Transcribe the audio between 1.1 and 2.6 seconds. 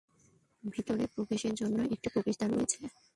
প্রবেশের জন্য একটি প্রবেশদ্বার